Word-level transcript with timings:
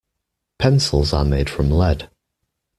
Pencils 0.57 1.13
are 1.13 1.23
made 1.23 1.47
from 1.47 1.69
lead. 1.69 2.09